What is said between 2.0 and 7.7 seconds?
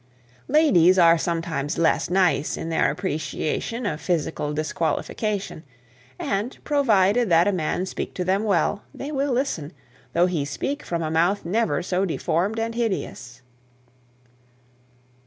nice in their appreciation of physical disqualification; and, provided that a